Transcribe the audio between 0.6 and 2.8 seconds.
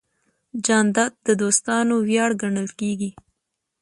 جانداد د دوستانو ویاړ ګڼل